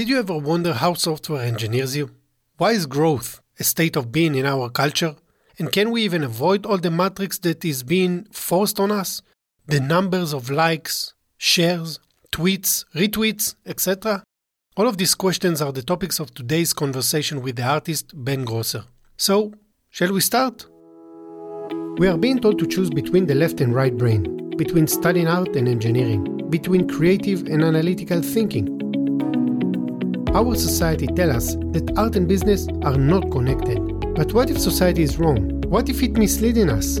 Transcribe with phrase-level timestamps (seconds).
[0.00, 2.08] Did you ever wonder how software engineers you?
[2.56, 5.14] Why is growth a state of being in our culture?
[5.58, 9.20] And can we even avoid all the metrics that is being forced on us?
[9.66, 12.00] The numbers of likes, shares,
[12.32, 14.24] tweets, retweets, etc.
[14.74, 18.84] All of these questions are the topics of today's conversation with the artist Ben Grosser.
[19.18, 19.52] So,
[19.90, 20.66] shall we start?
[21.98, 25.54] We are being told to choose between the left and right brain, between studying art
[25.56, 28.89] and engineering, between creative and analytical thinking.
[30.32, 33.80] Our society tells us that art and business are not connected.
[34.14, 35.60] But what if society is wrong?
[35.62, 37.00] What if it misleading us?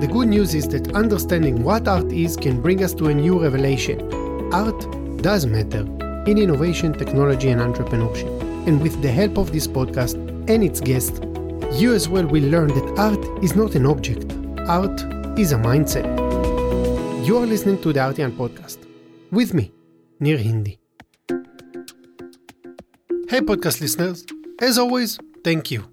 [0.00, 3.38] The good news is that understanding what art is can bring us to a new
[3.42, 4.00] revelation.
[4.54, 4.80] Art
[5.20, 5.80] does matter
[6.26, 8.66] in innovation, technology, and entrepreneurship.
[8.66, 10.14] And with the help of this podcast
[10.48, 11.20] and its guests,
[11.78, 14.32] you as well will learn that art is not an object,
[14.66, 14.98] art
[15.38, 16.06] is a mindset.
[17.26, 18.78] You are listening to the Artian podcast
[19.30, 19.74] with me,
[20.20, 20.78] Nir Hindi.
[23.28, 24.24] Hey, podcast listeners.
[24.58, 25.84] As always, thank you.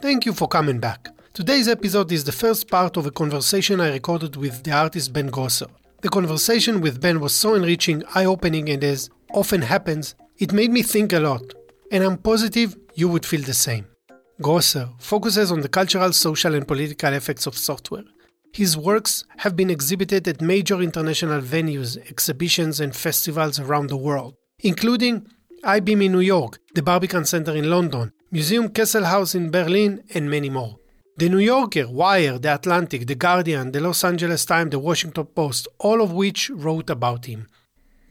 [0.00, 1.10] Thank you for coming back.
[1.34, 5.26] Today's episode is the first part of a conversation I recorded with the artist Ben
[5.26, 5.66] Grosser.
[6.00, 10.70] The conversation with Ben was so enriching, eye opening, and as often happens, it made
[10.70, 11.52] me think a lot.
[11.92, 13.84] And I'm positive you would feel the same.
[14.40, 18.04] Grosser focuses on the cultural, social, and political effects of software.
[18.54, 24.36] His works have been exhibited at major international venues, exhibitions, and festivals around the world,
[24.60, 25.26] including
[25.64, 30.50] Eyebeam in New York, the Barbican Center in London, Museum Kesselhaus in Berlin, and many
[30.50, 30.78] more.
[31.16, 35.66] The New Yorker, Wired, The Atlantic, The Guardian, The Los Angeles Times, The Washington Post,
[35.78, 37.48] all of which wrote about him.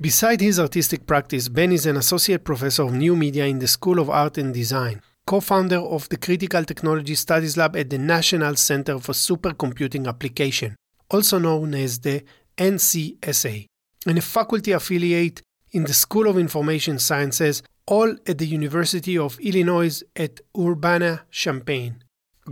[0.01, 3.99] Beside his artistic practice, Ben is an associate professor of new media in the School
[3.99, 8.55] of Art and Design, co founder of the Critical Technology Studies Lab at the National
[8.57, 10.75] Center for Supercomputing Application,
[11.09, 12.23] also known as the
[12.57, 13.67] NCSA,
[14.05, 19.39] and a faculty affiliate in the School of Information Sciences, all at the University of
[19.39, 22.03] Illinois at Urbana Champaign.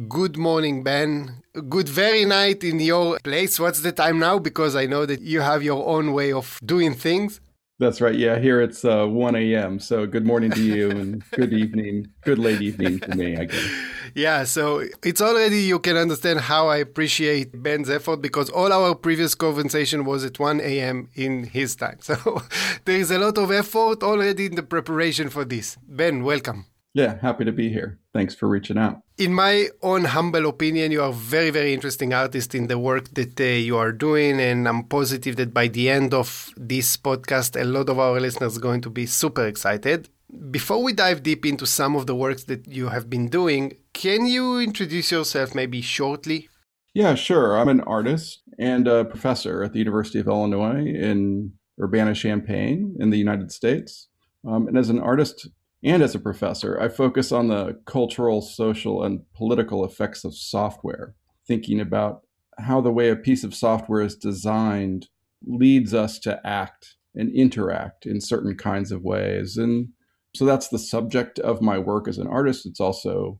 [0.09, 1.41] Good morning, Ben.
[1.69, 3.59] Good very night in your place.
[3.59, 4.40] What's the time now?
[4.40, 7.40] Because I know that you have your own way of doing things.
[7.78, 8.16] That's right.
[8.16, 9.80] Yeah, here it's uh, 1 a.m.
[9.80, 13.69] So good morning to you and good evening, good late evening to me, I guess.
[14.13, 18.96] Yeah, so it's already, you can understand how I appreciate Ben's effort because all our
[18.96, 21.09] previous conversation was at 1 a.m.
[21.16, 22.00] in his time.
[22.06, 22.41] So
[22.85, 25.78] there is a lot of effort already in the preparation for this.
[25.85, 26.68] Ben, welcome.
[26.95, 28.00] Yeah, happy to be here.
[28.13, 29.01] Thanks for reaching out.
[29.17, 33.13] In my own humble opinion, you are a very, very interesting artist in the work
[33.16, 34.39] that uh, you are doing.
[34.39, 38.55] And I'm positive that by the end of this podcast, a lot of our listeners
[38.57, 40.07] are going to be super excited.
[40.50, 44.25] Before we dive deep into some of the works that you have been doing, can
[44.25, 46.47] you introduce yourself maybe shortly?
[46.94, 47.57] Yeah, sure.
[47.57, 53.09] I'm an artist and a professor at the University of Illinois in Urbana Champaign in
[53.09, 54.07] the United States.
[54.47, 55.50] Um, and as an artist,
[55.85, 61.13] and as a professor, I focus on the cultural, social, and political effects of software,
[61.47, 62.23] thinking about
[62.57, 65.09] how the way a piece of software is designed
[65.46, 69.57] leads us to act and interact in certain kinds of ways.
[69.57, 69.90] And
[70.34, 72.66] so that's the subject of my work as an artist.
[72.66, 73.40] It's also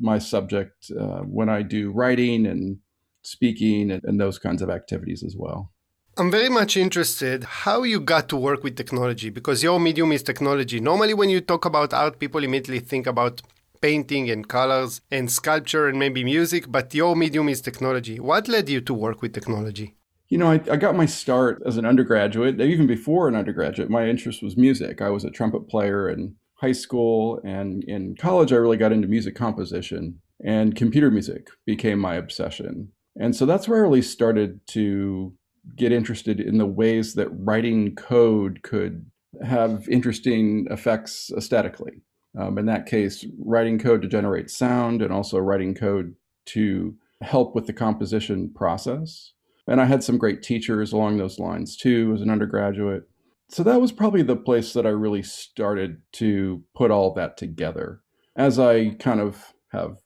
[0.00, 2.78] my subject uh, when I do writing and
[3.22, 5.72] speaking and, and those kinds of activities as well.
[6.18, 10.22] I'm very much interested how you got to work with technology because your medium is
[10.22, 10.78] technology.
[10.78, 13.40] Normally, when you talk about art, people immediately think about
[13.80, 18.20] painting and colors and sculpture and maybe music, but your medium is technology.
[18.20, 19.96] What led you to work with technology?
[20.28, 22.60] You know, I, I got my start as an undergraduate.
[22.60, 25.00] Even before an undergraduate, my interest was music.
[25.00, 29.08] I was a trumpet player in high school, and in college, I really got into
[29.08, 32.92] music composition, and computer music became my obsession.
[33.18, 35.34] And so that's where I really started to
[35.76, 39.06] get interested in the ways that writing code could
[39.44, 42.02] have interesting effects aesthetically.
[42.38, 46.14] Um, in that case, writing code to generate sound and also writing code
[46.46, 49.32] to help with the composition process.
[49.66, 53.08] And I had some great teachers along those lines too as an undergraduate.
[53.48, 58.00] So that was probably the place that I really started to put all that together.
[58.34, 59.98] As I kind of have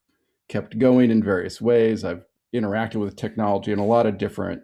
[0.48, 4.62] kept going in various ways, I've interacted with technology in a lot of different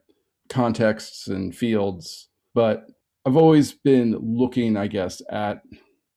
[0.49, 2.87] contexts and fields, but
[3.25, 5.63] I've always been looking, I guess, at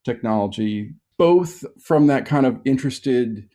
[0.03, 3.49] technology both from that kind of interested,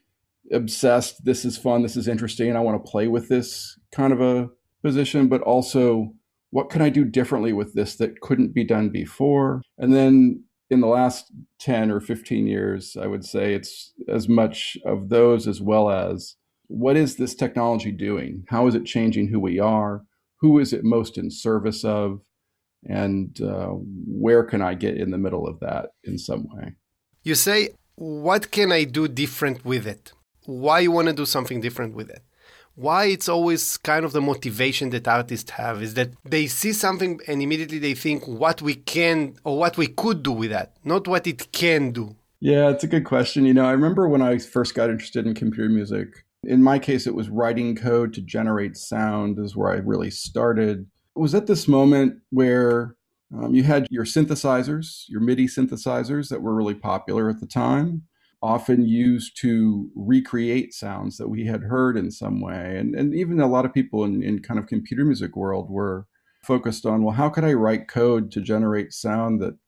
[0.53, 4.21] obsessed, this is fun, this is interesting, I want to play with this kind of
[4.21, 4.51] a
[4.83, 6.13] position, but also
[6.51, 9.63] what can I do differently with this that couldn't be done before?
[9.79, 11.31] And then in the last
[11.61, 16.37] 10 or 15 years, I would say it's as much of those as well as
[16.69, 18.45] what is this technology doing?
[18.49, 20.05] How is it changing who we are?
[20.41, 22.21] Who is it most in service of
[22.85, 26.73] and uh, where can I get in the middle of that in some way?
[27.23, 30.13] You say, what can I do different with it?
[30.47, 32.23] Why you want to do something different with it?
[32.75, 37.21] Why it's always kind of the motivation that artists have is that they see something
[37.29, 41.07] and immediately they think what we can or what we could do with that, not
[41.07, 42.17] what it can do.
[42.41, 43.45] Yeah, it's a good question.
[43.45, 47.07] You know, I remember when I first got interested in computer music, in my case,
[47.07, 50.87] it was writing code to generate sound, is where I really started.
[51.17, 52.97] It was at this moment where
[53.35, 58.03] um, you had your synthesizers, your MIDI synthesizers that were really popular at the time,
[58.43, 62.77] often used to recreate sounds that we had heard in some way.
[62.79, 66.07] And, and even a lot of people in, in kind of computer music world were
[66.43, 69.59] focused on, well, how could I write code to generate sound that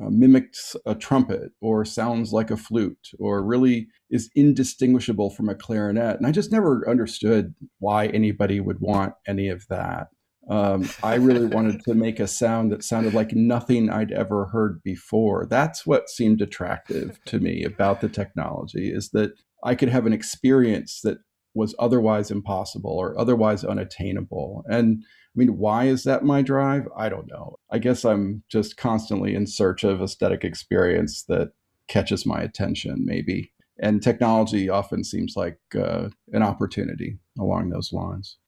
[0.00, 5.54] uh, mimics a trumpet or sounds like a flute or really is indistinguishable from a
[5.54, 6.16] clarinet.
[6.16, 10.08] And I just never understood why anybody would want any of that.
[10.48, 14.82] Um, I really wanted to make a sound that sounded like nothing I'd ever heard
[14.82, 15.46] before.
[15.48, 19.32] That's what seemed attractive to me about the technology is that
[19.64, 21.18] I could have an experience that
[21.54, 24.62] was otherwise impossible or otherwise unattainable.
[24.68, 25.02] And
[25.36, 26.88] mean, why is that my drive?
[26.96, 27.56] I don't know.
[27.70, 31.52] I guess I'm just constantly in search of aesthetic experience that
[31.88, 33.52] catches my attention, maybe.
[33.78, 38.38] And technology often seems like uh, an opportunity along those lines.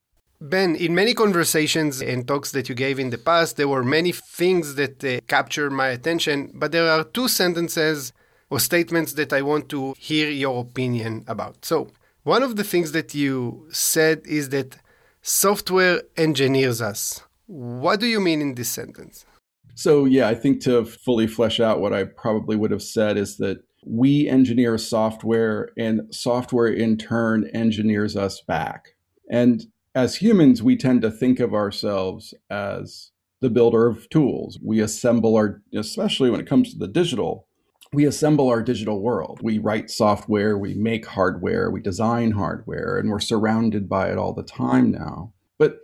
[0.40, 4.12] Ben, in many conversations and talks that you gave in the past, there were many
[4.12, 8.12] things that uh, captured my attention, but there are two sentences
[8.48, 11.64] or statements that I want to hear your opinion about.
[11.64, 11.88] So,
[12.22, 14.78] one of the things that you said is that
[15.28, 17.22] software engineers us.
[17.46, 19.26] What do you mean in this sentence?
[19.74, 23.36] So, yeah, I think to fully flesh out what I probably would have said is
[23.36, 28.96] that we engineer software and software in turn engineers us back.
[29.30, 33.10] And as humans, we tend to think of ourselves as
[33.42, 34.58] the builder of tools.
[34.64, 37.47] We assemble our, especially when it comes to the digital,
[37.92, 39.40] we assemble our digital world.
[39.42, 44.34] We write software, we make hardware, we design hardware, and we're surrounded by it all
[44.34, 45.32] the time now.
[45.58, 45.78] But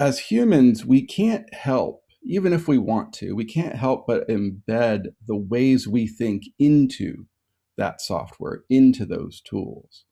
[0.00, 5.08] as humans, we can't help, even if we want to, we can't help but embed
[5.26, 7.26] the ways we think into
[7.76, 10.04] that software, into those tools.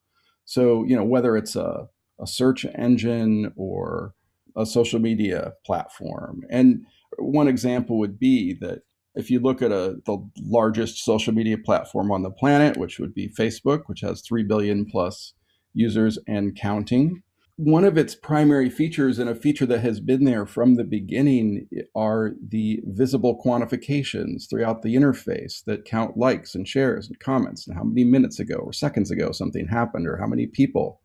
[0.44, 1.88] So, you know, whether it's a,
[2.20, 4.14] a search engine or
[4.56, 6.42] a social media platform.
[6.50, 6.84] And
[7.18, 8.82] one example would be that
[9.14, 13.14] if you look at a, the largest social media platform on the planet, which would
[13.14, 15.34] be Facebook, which has 3 billion plus
[15.74, 17.22] users and counting,
[17.56, 21.68] one of its primary features and a feature that has been there from the beginning
[21.94, 27.76] are the visible quantifications throughout the interface that count likes and shares and comments and
[27.76, 31.00] how many minutes ago or seconds ago something happened or how many people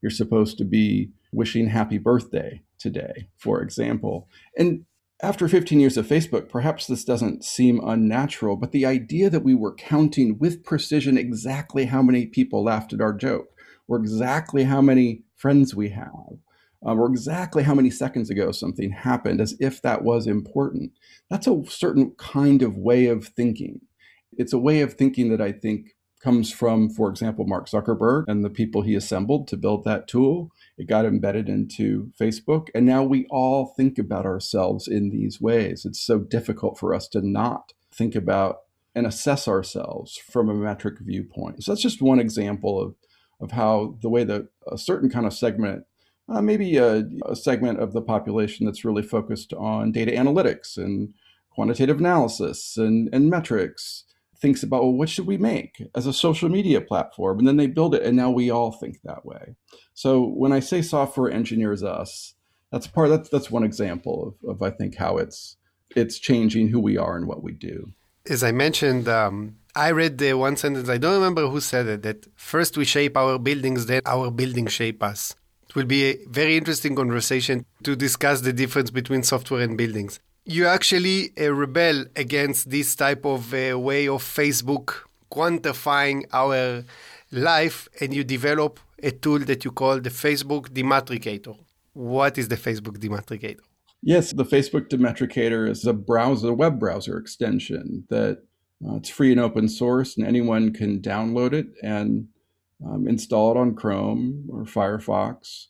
[0.00, 4.28] you're supposed to be wishing happy birthday today, for example.
[4.58, 4.84] And
[5.22, 9.54] after 15 years of Facebook, perhaps this doesn't seem unnatural, but the idea that we
[9.54, 13.48] were counting with precision exactly how many people laughed at our joke,
[13.86, 16.38] or exactly how many friends we have,
[16.84, 20.90] um, or exactly how many seconds ago something happened, as if that was important,
[21.30, 23.80] that's a certain kind of way of thinking.
[24.32, 28.44] It's a way of thinking that I think comes from, for example, Mark Zuckerberg and
[28.44, 30.50] the people he assembled to build that tool.
[30.78, 32.68] It got embedded into Facebook.
[32.74, 35.84] And now we all think about ourselves in these ways.
[35.84, 38.60] It's so difficult for us to not think about
[38.94, 41.64] and assess ourselves from a metric viewpoint.
[41.64, 42.94] So that's just one example of,
[43.40, 45.84] of how the way that a certain kind of segment,
[46.28, 51.14] uh, maybe a, a segment of the population that's really focused on data analytics and
[51.50, 54.04] quantitative analysis and, and metrics
[54.42, 57.38] thinks about well what should we make as a social media platform?
[57.38, 59.54] And then they build it and now we all think that way.
[59.94, 60.10] So
[60.42, 62.34] when i say software engineers us
[62.72, 65.56] that's part that's that's one example of, of i think how it's
[65.94, 67.76] it's changing who we are and what we do.
[68.28, 69.36] As i mentioned um,
[69.86, 72.18] i read the one sentence i don't remember who said it that
[72.52, 75.36] first we shape our buildings then our buildings shape us.
[75.68, 80.20] It will be a very interesting conversation to discuss the difference between software and buildings
[80.44, 84.94] you actually uh, rebel against this type of uh, way of Facebook
[85.30, 86.84] quantifying our
[87.30, 91.58] life and you develop a tool that you call the Facebook Demetricator.
[91.92, 93.60] What is the Facebook Demetricator?
[94.02, 98.42] Yes, the Facebook Demetricator is a browser, a web browser extension that
[98.84, 102.26] uh, it's free and open source, and anyone can download it and
[102.84, 105.66] um, install it on Chrome or Firefox.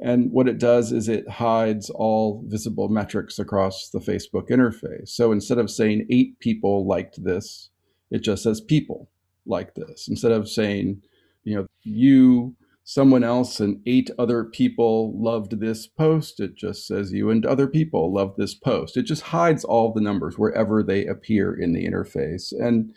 [0.00, 5.08] And what it does is it hides all visible metrics across the Facebook interface.
[5.08, 7.70] So instead of saying eight people liked this,
[8.10, 9.10] it just says people
[9.44, 10.06] like this.
[10.08, 11.02] Instead of saying,
[11.44, 12.54] you know, you
[12.88, 16.40] someone else and eight other people loved this post.
[16.40, 18.96] It just says you and other people loved this post.
[18.96, 22.50] It just hides all the numbers wherever they appear in the interface.
[22.50, 22.94] And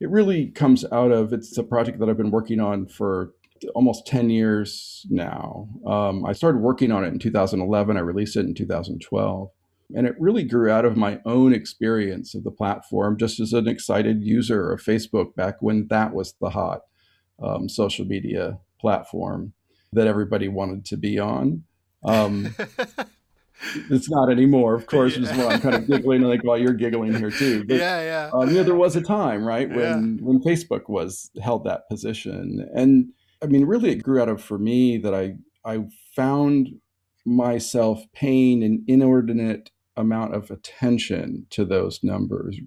[0.00, 3.34] it really comes out of it's a project that I've been working on for
[3.74, 5.68] almost 10 years now.
[5.86, 7.96] Um, I started working on it in 2011.
[7.96, 9.50] I released it in 2012.
[9.94, 13.68] And it really grew out of my own experience of the platform, just as an
[13.68, 16.80] excited user of Facebook back when that was the hot
[17.42, 19.52] um, social media platform
[19.92, 21.64] that everybody wanted to be on.
[22.02, 22.54] Um,
[23.90, 25.36] it's not anymore, of course, yeah.
[25.36, 27.64] why I'm kind of giggling like while you're giggling here too.
[27.64, 28.30] But, yeah, yeah.
[28.32, 30.24] Um, you know, there was a time, right, when yeah.
[30.24, 33.12] when Facebook was held that position, and
[33.44, 35.34] I mean, really, it grew out of for me that I
[35.66, 35.84] I
[36.16, 36.70] found
[37.26, 42.58] myself paying an inordinate amount of attention to those numbers,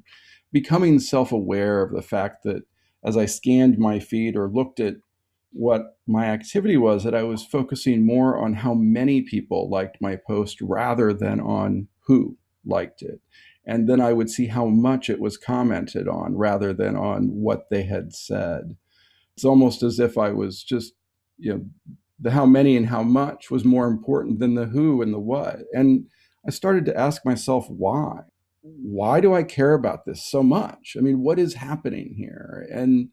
[0.51, 2.61] becoming self aware of the fact that
[3.03, 4.97] as I scanned my feed or looked at
[5.51, 10.15] what my activity was, that I was focusing more on how many people liked my
[10.15, 13.19] post rather than on who liked it.
[13.65, 17.71] And then I would see how much it was commented on rather than on what
[17.71, 18.77] they had said.
[19.37, 20.93] It's almost as if I was just,
[21.37, 21.65] you know,
[22.19, 25.59] the how many and how much was more important than the who and the what.
[25.73, 26.07] And
[26.47, 28.21] I started to ask myself why.
[28.63, 30.95] Why do I care about this so much?
[30.97, 32.67] I mean, what is happening here?
[32.73, 33.09] And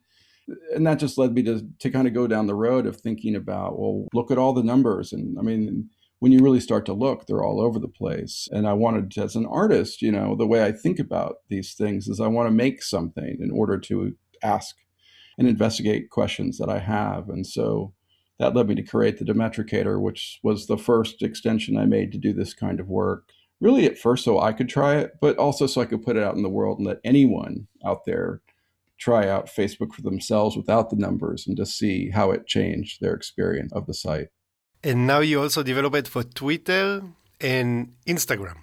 [0.74, 3.36] and that just led me to to kind of go down the road of thinking
[3.36, 5.12] about, well, look at all the numbers.
[5.12, 5.90] And I mean,
[6.20, 8.48] when you really start to look, they're all over the place.
[8.50, 12.08] And I wanted, as an artist, you know, the way I think about these things
[12.08, 14.74] is I want to make something in order to ask
[15.38, 17.28] and investigate questions that I have.
[17.28, 17.94] And so
[18.38, 22.18] that led me to create the Demetricator, which was the first extension I made to
[22.18, 23.28] do this kind of work.
[23.60, 26.22] Really, at first, so I could try it, but also so I could put it
[26.22, 28.42] out in the world and let anyone out there
[28.98, 33.14] try out Facebook for themselves without the numbers and to see how it changed their
[33.14, 34.28] experience of the site.
[34.82, 37.02] And now you also develop it for Twitter
[37.40, 38.56] and Instagram.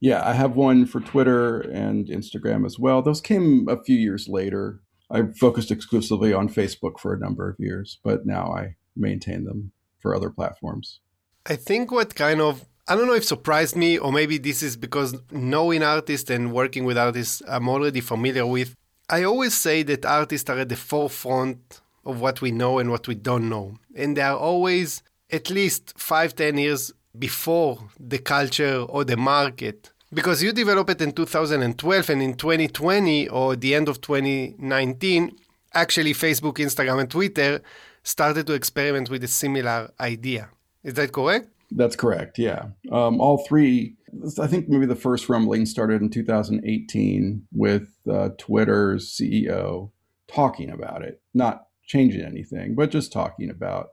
[0.00, 3.02] Yeah, I have one for Twitter and Instagram as well.
[3.02, 4.82] Those came a few years later.
[5.10, 9.72] I focused exclusively on Facebook for a number of years, but now I maintain them
[9.98, 11.00] for other platforms.
[11.46, 14.76] I think what kind of I don't know if surprised me or maybe this is
[14.76, 18.74] because knowing artists and working with artists I'm already familiar with.
[19.08, 23.08] I always say that artists are at the forefront of what we know and what
[23.08, 23.78] we don't know.
[23.94, 29.92] And they are always at least five, ten years before the culture or the market.
[30.12, 35.36] Because you developed it in 2012 and in 2020 or the end of 2019,
[35.74, 37.60] actually Facebook, Instagram, and Twitter
[38.02, 40.48] started to experiment with a similar idea.
[40.84, 41.48] Is that correct?
[41.72, 42.38] That's correct.
[42.38, 42.66] Yeah.
[42.92, 43.96] Um, all three,
[44.40, 49.90] I think maybe the first rumbling started in 2018 with uh, Twitter's CEO
[50.28, 53.88] talking about it, not changing anything, but just talking about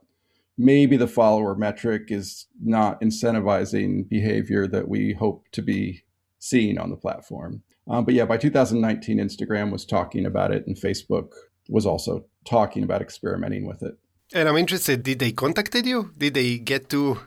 [0.56, 6.03] maybe the follower metric is not incentivizing behavior that we hope to be
[6.44, 7.62] seeing on the platform.
[7.88, 11.32] Um, but yeah, by 2019, Instagram was talking about it, and Facebook
[11.68, 13.94] was also talking about experimenting with it.
[14.34, 16.10] And I'm interested, did they contacted you?
[16.16, 17.18] Did they get to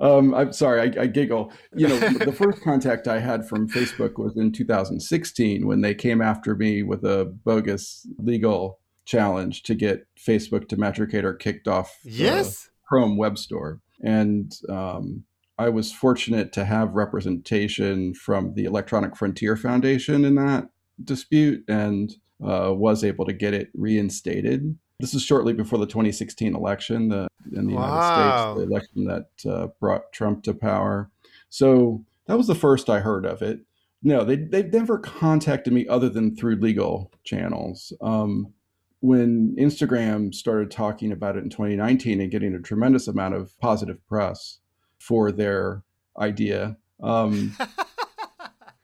[0.00, 1.52] um, I'm sorry, I, I, giggle.
[1.74, 1.98] You know,
[2.30, 6.82] the first contact I had from Facebook was in 2016 when they came after me
[6.82, 12.68] with a bogus legal challenge to get Facebook to Demetricator kicked off yes.
[12.88, 13.80] Chrome Web Store.
[14.02, 15.24] And um,
[15.60, 20.70] I was fortunate to have representation from the Electronic Frontier Foundation in that
[21.04, 22.10] dispute and
[22.42, 24.78] uh, was able to get it reinstated.
[25.00, 27.84] This is shortly before the 2016 election the, in the wow.
[27.84, 31.10] United States, the election that uh, brought Trump to power.
[31.50, 33.60] So that was the first I heard of it.
[34.02, 37.92] No, they, they've never contacted me other than through legal channels.
[38.00, 38.54] Um,
[39.00, 43.98] when Instagram started talking about it in 2019 and getting a tremendous amount of positive
[44.08, 44.59] press
[45.00, 45.82] for their
[46.18, 47.56] idea, um,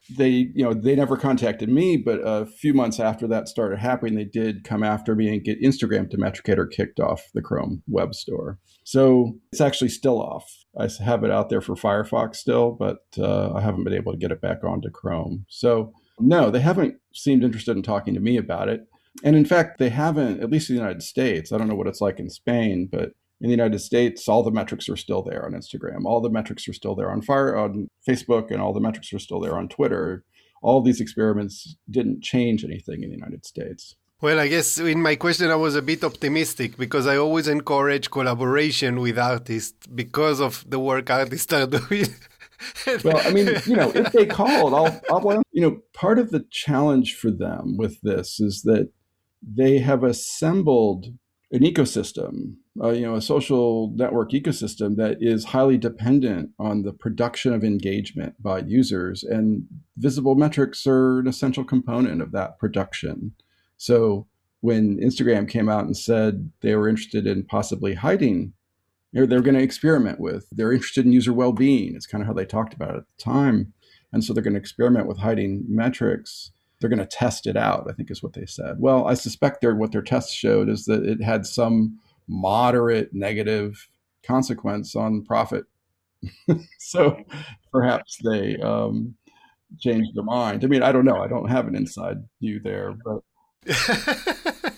[0.08, 4.14] they you know they never contacted me but a few months after that started happening
[4.14, 8.58] they did come after me and get instagram demetricator kicked off the chrome web store.
[8.84, 10.48] So it's actually still off.
[10.78, 14.18] I have it out there for firefox still but uh, i haven't been able to
[14.18, 15.46] get it back onto chrome.
[15.48, 18.82] So no they haven't seemed interested in talking to me about it.
[19.24, 21.88] And in fact they haven't at least in the united states i don't know what
[21.88, 25.44] it's like in spain but in the United States, all the metrics are still there
[25.44, 26.04] on Instagram.
[26.04, 29.18] All the metrics are still there on Fire on Facebook, and all the metrics are
[29.18, 30.24] still there on Twitter.
[30.62, 33.96] All these experiments didn't change anything in the United States.
[34.22, 38.10] Well, I guess in my question I was a bit optimistic because I always encourage
[38.10, 42.06] collaboration with artists because of the work artists are doing.
[43.04, 46.46] well, I mean, you know, if they called, I'll, I'll, you know, part of the
[46.50, 48.90] challenge for them with this is that
[49.42, 51.06] they have assembled
[51.52, 56.92] an ecosystem, uh, you know, a social network ecosystem that is highly dependent on the
[56.92, 59.66] production of engagement by users, and
[59.96, 63.32] visible metrics are an essential component of that production.
[63.76, 64.26] So
[64.60, 68.52] when Instagram came out and said they were interested in possibly hiding,
[69.12, 70.48] they're, they're going to experiment with.
[70.50, 71.94] They're interested in user well-being.
[71.94, 73.72] It's kind of how they talked about it at the time,
[74.12, 77.86] and so they're going to experiment with hiding metrics they're going to test it out,
[77.88, 78.76] I think is what they said.
[78.78, 83.88] Well, I suspect what their tests showed is that it had some moderate negative
[84.26, 85.64] consequence on profit.
[86.78, 87.16] so
[87.72, 89.14] perhaps they um,
[89.78, 90.64] changed their mind.
[90.64, 91.22] I mean, I don't know.
[91.22, 93.20] I don't have an inside view there, but.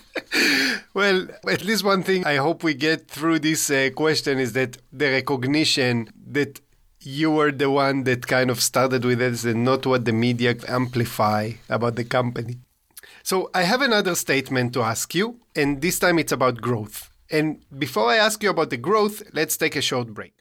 [0.93, 4.77] well, at least one thing I hope we get through this uh, question is that
[4.91, 6.59] the recognition that
[7.01, 10.55] you were the one that kind of started with this and not what the media
[10.67, 12.57] amplify about the company.
[13.23, 17.08] So I have another statement to ask you, and this time it's about growth.
[17.31, 20.33] And before I ask you about the growth, let's take a short break.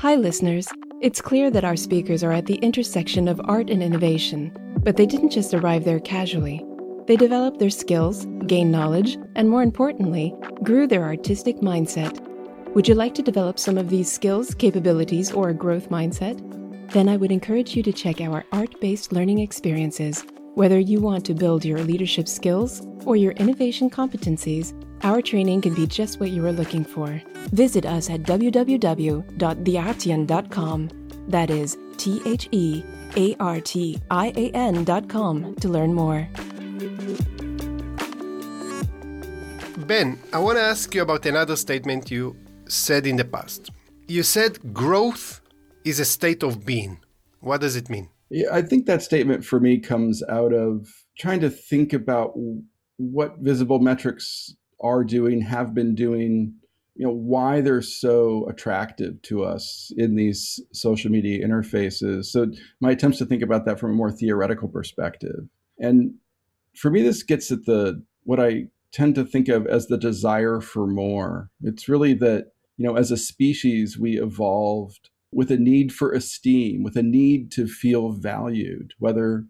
[0.00, 0.68] Hi, listeners.
[1.00, 5.06] It's clear that our speakers are at the intersection of art and innovation, but they
[5.06, 6.64] didn't just arrive there casually.
[7.06, 12.18] They developed their skills, gained knowledge, and more importantly, grew their artistic mindset
[12.74, 16.40] would you like to develop some of these skills, capabilities, or a growth mindset?
[16.90, 20.24] Then I would encourage you to check our art based learning experiences.
[20.54, 25.74] Whether you want to build your leadership skills or your innovation competencies, our training can
[25.74, 27.20] be just what you are looking for.
[27.50, 30.90] Visit us at www.theartian.com.
[31.26, 32.84] That is T H E
[33.16, 36.28] A R T I A N.com to learn more.
[39.78, 42.36] Ben, I want to ask you about another statement you
[42.68, 43.72] said in the past.
[44.06, 45.40] You said growth
[45.84, 47.00] is a state of being.
[47.40, 48.10] What does it mean?
[48.30, 50.88] Yeah, I think that statement for me comes out of
[51.18, 52.32] trying to think about
[52.96, 56.54] what visible metrics are doing, have been doing,
[56.94, 62.26] you know, why they're so attractive to us in these social media interfaces.
[62.26, 62.50] So
[62.80, 65.48] my attempts to think about that from a more theoretical perspective.
[65.78, 66.14] And
[66.74, 70.60] for me, this gets at the what I tend to think of as the desire
[70.60, 71.50] for more.
[71.62, 76.82] It's really that you know, as a species, we evolved with a need for esteem,
[76.82, 79.44] with a need to feel valued, whether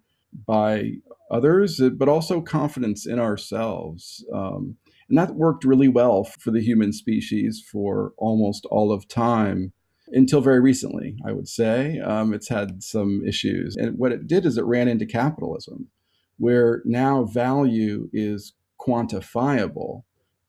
[0.47, 0.93] by
[1.31, 4.25] others, but also confidence in ourselves.
[4.33, 4.77] Um,
[5.09, 9.73] and that worked really well for the human species for almost all of time
[10.09, 11.99] until very recently, I would say.
[12.01, 13.77] Um, it's had some issues.
[13.77, 15.89] And what it did is it ran into capitalism,
[16.39, 20.03] where now value is quantifiable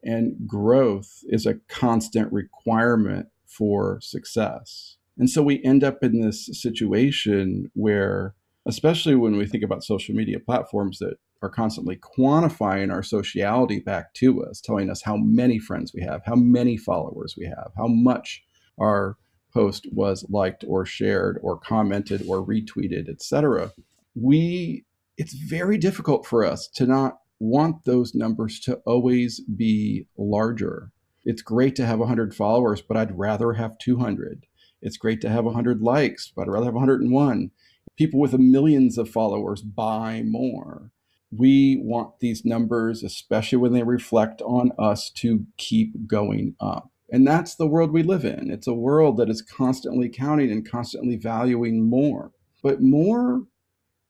[0.04, 4.98] and growth is a constant requirement for success.
[5.18, 10.16] And so we end up in this situation where, especially when we think about social
[10.16, 15.60] media platforms that are constantly quantifying our sociality back to us, telling us how many
[15.60, 18.44] friends we have, how many followers we have, how much
[18.80, 19.18] our
[19.54, 23.72] post was liked or shared or commented or retweeted, etc.
[24.16, 24.86] We
[25.18, 30.92] it's very difficult for us to not want those numbers to always be larger.
[31.24, 34.46] It's great to have 100 followers, but I'd rather have 200.
[34.82, 37.52] It's great to have 100 likes, but I'd rather have 101.
[37.98, 40.92] People with millions of followers buy more.
[41.32, 46.92] We want these numbers, especially when they reflect on us, to keep going up.
[47.12, 48.50] And that's the world we live in.
[48.52, 52.32] It's a world that is constantly counting and constantly valuing more.
[52.64, 53.44] But more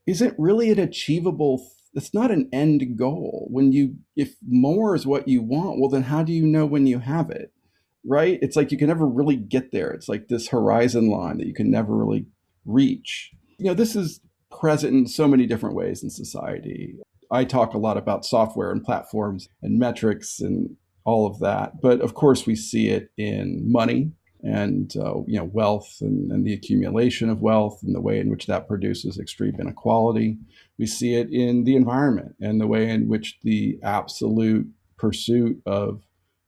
[0.07, 3.47] isn't really an achievable it's not an end goal.
[3.49, 6.85] When you, if more is what you want, well, then how do you know when
[6.85, 7.53] you have it?
[8.07, 8.39] Right?
[8.41, 9.89] It's like you can never really get there.
[9.91, 12.25] It's like this horizon line that you can never really
[12.65, 13.31] reach.
[13.57, 14.19] You know, this is
[14.51, 16.95] present in so many different ways in society.
[17.31, 21.81] I talk a lot about software and platforms and metrics and all of that.
[21.81, 24.11] But of course, we see it in money
[24.43, 28.29] and uh, you know wealth and, and, the accumulation of wealth and the way in
[28.29, 30.37] which that produces extreme inequality.
[30.77, 36.01] We see it in the environment and the way in which the absolute pursuit of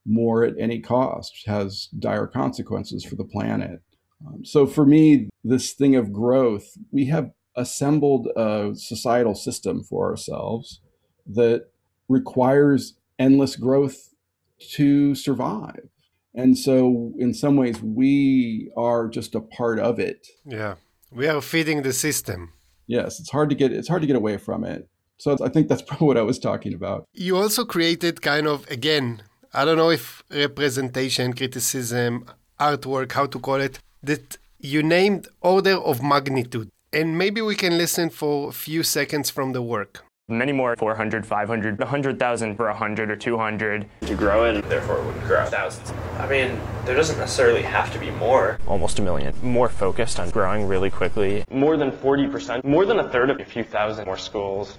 [0.07, 3.81] more at any cost has dire consequences for the planet.
[4.25, 10.09] Um, so for me, this thing of growth, we have assembled a societal system for
[10.09, 10.79] ourselves
[11.27, 11.69] that
[12.07, 14.13] requires endless growth
[14.59, 15.89] to survive
[16.37, 20.27] and so, in some ways, we are just a part of it.
[20.45, 20.75] Yeah,
[21.11, 22.53] we are feeding the system.
[22.85, 24.87] Yes, it's hard to get it's hard to get away from it.
[25.17, 27.05] So I think that's probably what I was talking about.
[27.11, 29.23] You also created kind of again,
[29.57, 32.25] I don't know if representation, criticism,
[32.59, 36.69] artwork, how to call it, that you named order of magnitude.
[36.93, 40.05] And maybe we can listen for a few seconds from the work.
[40.29, 43.89] Many more 400, 500, 100,000 for 100 or 200.
[44.01, 45.91] To grow it, and therefore it would grow thousands.
[46.19, 48.59] I mean, there doesn't necessarily have to be more.
[48.67, 49.33] Almost a million.
[49.41, 51.43] More focused on growing really quickly.
[51.49, 54.77] More than 40%, more than a third of a few thousand more schools.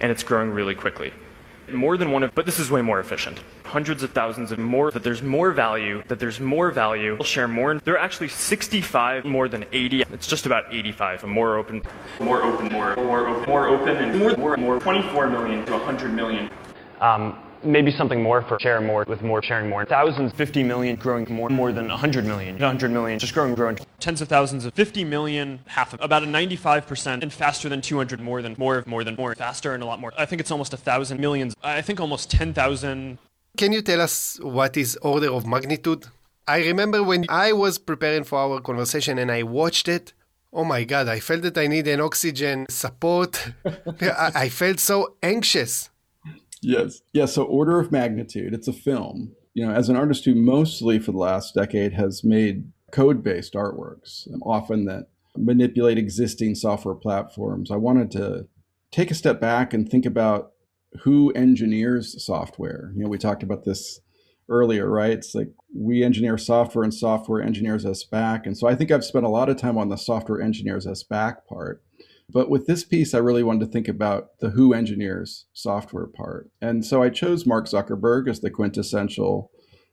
[0.00, 1.12] And it's growing really quickly
[1.72, 3.40] more than one of, but this is way more efficient.
[3.64, 7.48] Hundreds of thousands of more, that there's more value, that there's more value, we'll share
[7.48, 7.78] more.
[7.78, 10.02] There are actually 65 more than 80.
[10.12, 11.82] It's just about 85, more open.
[12.20, 16.12] More open, more, more open, more open, and more, more, more, 24 million to 100
[16.12, 16.50] million.
[17.00, 19.84] Um, maybe something more for share more with more sharing more.
[19.84, 22.54] Thousands, 50 million growing more, more than 100 million.
[22.54, 23.78] 100 million just growing, growing.
[24.00, 28.20] Tens of thousands of 50 million, half of about a 95% and faster than 200
[28.20, 30.12] more than more, more than more, faster and a lot more.
[30.16, 31.54] I think it's almost a thousand millions.
[31.62, 33.18] I think almost 10,000.
[33.56, 36.06] Can you tell us what is order of magnitude?
[36.48, 40.12] I remember when I was preparing for our conversation and I watched it.
[40.52, 43.52] Oh my God, I felt that I need an oxygen support.
[44.00, 45.90] I, I felt so anxious.
[46.66, 47.00] Yes.
[47.12, 47.26] Yeah.
[47.26, 49.36] So, order of magnitude, it's a film.
[49.54, 53.54] You know, as an artist who mostly for the last decade has made code based
[53.54, 58.48] artworks, um, often that manipulate existing software platforms, I wanted to
[58.90, 60.52] take a step back and think about
[61.02, 62.92] who engineers software.
[62.96, 64.00] You know, we talked about this
[64.48, 65.12] earlier, right?
[65.12, 68.44] It's like we engineer software and software engineers us back.
[68.44, 71.04] And so I think I've spent a lot of time on the software engineers us
[71.04, 71.82] back part.
[72.28, 76.50] But with this piece, I really wanted to think about the who engineers software part.
[76.60, 79.50] And so I chose Mark Zuckerberg as the quintessential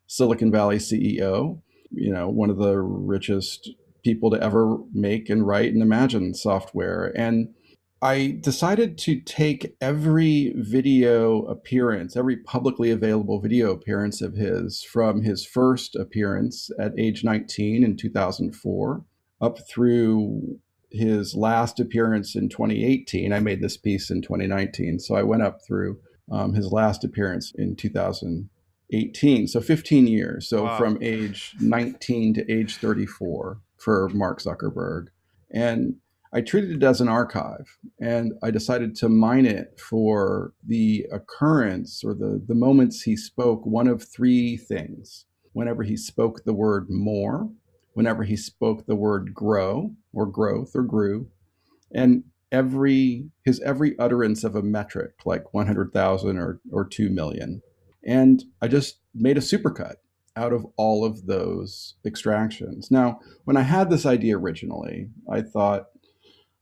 [0.07, 3.71] Silicon Valley CEO, you know, one of the richest
[4.03, 7.13] people to ever make and write and imagine software.
[7.15, 7.53] And
[8.01, 15.21] I decided to take every video appearance, every publicly available video appearance of his from
[15.21, 19.05] his first appearance at age 19 in 2004
[19.39, 20.59] up through
[20.93, 23.33] his last appearance in 2018.
[23.33, 24.99] I made this piece in 2019.
[24.99, 25.99] So I went up through
[26.31, 29.47] um, his last appearance in 2018.
[29.47, 30.47] So 15 years.
[30.47, 30.77] So wow.
[30.77, 35.07] from age 19 to age 34 for Mark Zuckerberg.
[35.51, 35.95] And
[36.31, 42.03] I treated it as an archive and I decided to mine it for the occurrence
[42.03, 45.25] or the, the moments he spoke one of three things.
[45.51, 47.51] Whenever he spoke the word more,
[47.93, 51.27] whenever he spoke the word grow or growth or grew,
[51.93, 57.61] and every his every utterance of a metric like 100,000 or or 2 million.
[58.05, 59.95] And I just made a supercut
[60.35, 62.89] out of all of those extractions.
[62.89, 65.87] Now, when I had this idea originally, I thought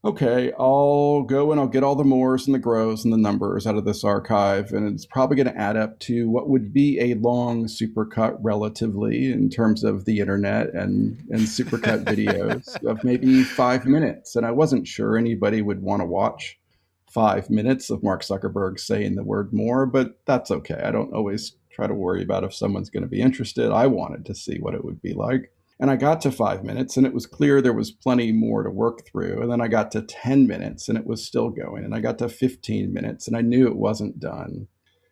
[0.04, 3.66] okay, I'll go and I'll get all the mores and the grows and the numbers
[3.66, 6.98] out of this archive, and it's probably going to add up to what would be
[7.00, 13.44] a long supercut relatively in terms of the internet and and supercut videos of maybe
[13.44, 14.34] five minutes.
[14.34, 16.58] And I wasn't sure anybody would want to watch
[17.12, 20.80] five minutes of Mark Zuckerberg saying the word more, but that's okay.
[20.82, 23.70] I don't always try to worry about if someone's going to be interested.
[23.70, 25.52] I wanted to see what it would be like.
[25.82, 28.70] And I got to five minutes and it was clear there was plenty more to
[28.70, 29.42] work through.
[29.42, 31.84] And then I got to 10 minutes and it was still going.
[31.84, 34.68] And I got to 15 minutes and I knew it wasn't done.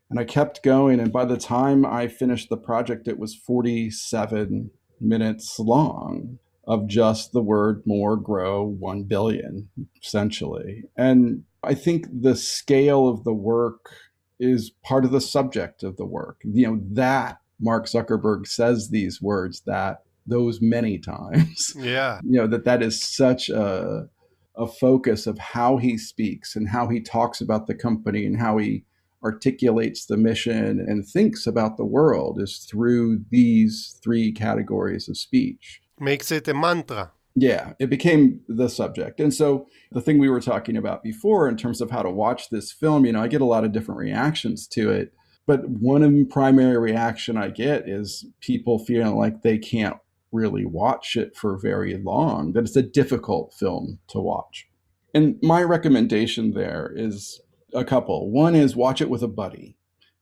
[0.08, 1.00] And I kept going.
[1.00, 7.32] And by the time I finished the project, it was 47 minutes long of just
[7.32, 10.84] the word more grow 1 billion, essentially.
[10.96, 13.90] And I think the scale of the work
[14.38, 16.42] is part of the subject of the work.
[16.44, 21.74] You know, that Mark Zuckerberg says these words that those many times.
[21.76, 22.20] Yeah.
[22.24, 24.08] You know, that that is such a,
[24.56, 28.58] a focus of how he speaks and how he talks about the company and how
[28.58, 28.84] he
[29.22, 35.80] articulates the mission and thinks about the world is through these three categories of speech.
[35.98, 37.12] Makes it a mantra.
[37.34, 39.20] Yeah, it became the subject.
[39.20, 42.50] And so the thing we were talking about before in terms of how to watch
[42.50, 45.12] this film, you know, I get a lot of different reactions to it.
[45.46, 49.96] But one primary reaction I get is people feeling like they can't
[50.32, 54.68] really watch it for very long, that it's a difficult film to watch.
[55.14, 57.40] And my recommendation there is
[57.74, 58.30] a couple.
[58.30, 59.76] One is watch it with a buddy.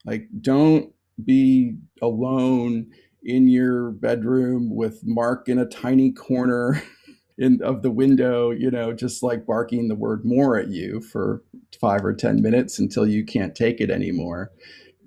[0.05, 0.93] Like, don't
[1.23, 2.91] be alone
[3.23, 6.83] in your bedroom with Mark in a tiny corner
[7.39, 11.43] in of the window, you know, just like barking the word more at you for
[11.81, 14.51] five or 10 minutes until you can't take it anymore.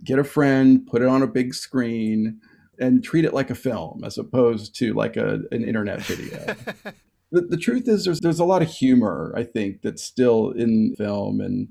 [0.03, 2.39] Get a friend, put it on a big screen,
[2.81, 6.55] and treat it like a film as opposed to like a, an internet video.
[7.31, 10.95] the, the truth is there's there's a lot of humor I think that's still in
[10.97, 11.69] film and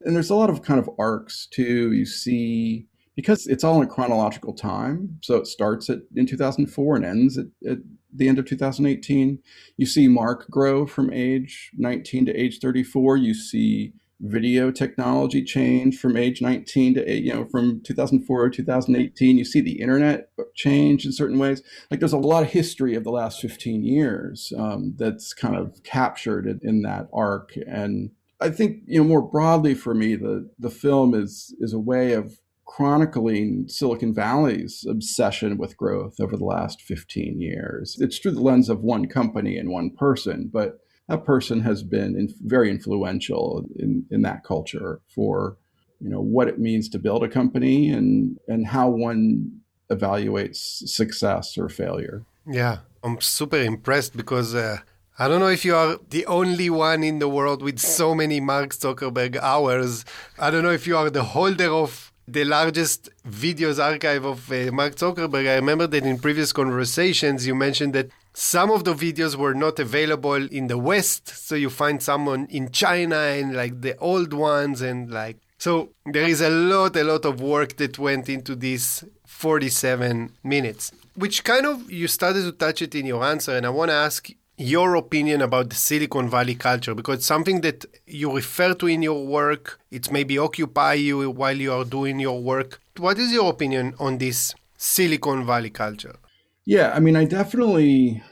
[0.00, 1.92] and there's a lot of kind of arcs too.
[1.92, 5.18] You see because it's all in chronological time.
[5.20, 7.78] So it starts at in 2004 and ends at, at
[8.14, 9.38] the end of 2018.
[9.76, 13.16] You see Mark grow from age 19 to age 34.
[13.18, 13.92] You see
[14.22, 19.44] video technology change from age 19 to eight, you know from 2004 to 2018 you
[19.44, 23.10] see the internet change in certain ways like there's a lot of history of the
[23.10, 28.82] last 15 years um, that's kind of captured in, in that arc and i think
[28.86, 33.68] you know more broadly for me the the film is is a way of chronicling
[33.68, 37.98] Silicon Valley's obsession with growth over the last 15 years.
[38.00, 42.16] It's through the lens of one company and one person, but that person has been
[42.16, 45.56] in, very influential in, in that culture for
[46.00, 49.60] you know what it means to build a company and and how one
[49.90, 52.24] evaluates success or failure.
[52.46, 54.78] Yeah, I'm super impressed because uh,
[55.18, 58.40] I don't know if you are the only one in the world with so many
[58.40, 60.04] Mark Zuckerberg hours.
[60.38, 64.72] I don't know if you are the holder of the largest videos archive of uh,
[64.72, 65.46] Mark Zuckerberg.
[65.48, 69.78] I remember that in previous conversations you mentioned that some of the videos were not
[69.78, 74.80] available in the West, so you find someone in China and like the old ones
[74.80, 79.04] and like so there is a lot, a lot of work that went into these
[79.26, 83.70] 47 minutes, which kind of you started to touch it in your answer, and I
[83.70, 88.34] want to ask your opinion about the Silicon Valley culture because it's something that you
[88.34, 89.78] refer to in your work.
[89.92, 92.80] It's maybe occupy you while you are doing your work.
[92.96, 96.16] What is your opinion on this Silicon Valley culture?
[96.64, 98.22] Yeah, I mean, I definitely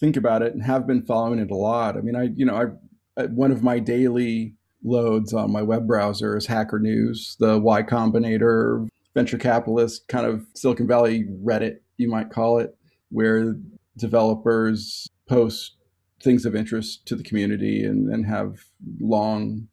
[0.00, 1.96] think about it and have been following it a lot.
[1.96, 2.76] I mean, I, you know,
[3.16, 7.82] I, one of my daily loads on my web browser is Hacker News, the Y
[7.82, 12.76] Combinator venture capitalist kind of Silicon Valley Reddit, you might call it,
[13.10, 13.56] where
[13.96, 15.76] developers post
[16.22, 18.64] things of interest to the community and, and have
[19.00, 19.68] long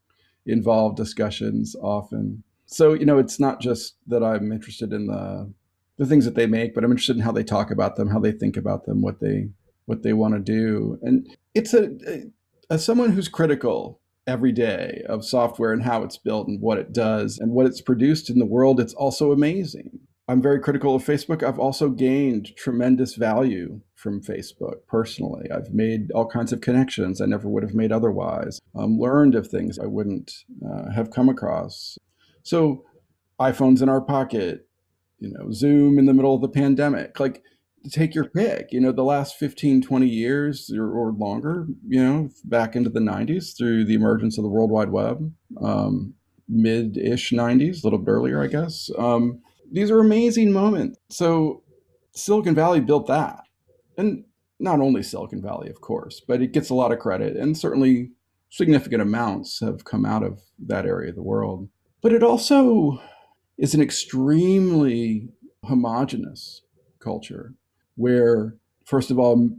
[0.45, 2.43] involved discussions often.
[2.65, 5.51] So, you know, it's not just that I'm interested in the
[5.97, 8.19] the things that they make, but I'm interested in how they talk about them, how
[8.19, 9.49] they think about them, what they
[9.85, 10.97] what they want to do.
[11.01, 12.23] And it's a, a
[12.69, 16.93] as someone who's critical every day of software and how it's built and what it
[16.93, 19.99] does and what it's produced in the world, it's also amazing.
[20.27, 21.43] I'm very critical of Facebook.
[21.43, 25.51] I've also gained tremendous value from Facebook personally.
[25.51, 29.47] I've made all kinds of connections I never would have made otherwise, um, learned of
[29.47, 30.31] things I wouldn't
[30.65, 31.97] uh, have come across.
[32.41, 32.85] So,
[33.39, 34.67] iPhones in our pocket,
[35.23, 37.19] you know, Zoom in the middle of the pandemic.
[37.19, 37.41] Like,
[37.91, 38.71] take your pick.
[38.71, 42.99] You know, the last 15, 20 years or, or longer, you know, back into the
[42.99, 46.13] 90s through the emergence of the World Wide Web, um,
[46.49, 48.89] mid ish 90s, a little bit earlier, I guess.
[48.97, 49.39] Um,
[49.71, 50.99] these are amazing moments.
[51.09, 51.63] So,
[52.15, 53.43] Silicon Valley built that.
[53.97, 54.25] And
[54.59, 57.35] not only Silicon Valley, of course, but it gets a lot of credit.
[57.37, 58.11] And certainly
[58.49, 61.69] significant amounts have come out of that area of the world.
[62.01, 63.01] But it also
[63.57, 65.29] is an extremely
[65.63, 66.61] homogenous
[66.99, 67.53] culture
[67.95, 69.49] where, first of all,